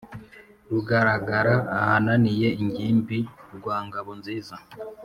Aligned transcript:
Rugaragara 0.71 1.55
ahananiye 1.77 2.47
ingimbi 2.61 3.19
rwa 3.55 3.77
Ngabo 3.85 4.11
nziza, 4.19 4.55